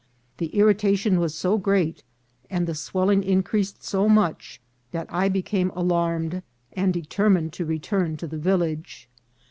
The 0.37 0.49
irri 0.55 0.73
tation 0.73 1.19
was 1.19 1.35
so 1.35 1.59
great, 1.59 2.01
and 2.49 2.65
the 2.65 2.73
swelling 2.73 3.21
increased 3.23 3.83
so 3.83 4.09
much, 4.09 4.59
that 4.89 5.05
I 5.13 5.29
became 5.29 5.69
alarmed, 5.75 6.41
and 6.73 6.91
determined 6.91 7.53
to 7.53 7.65
return 7.65 8.17
to 8.17 8.25
the 8.25 8.39
village. 8.39 9.07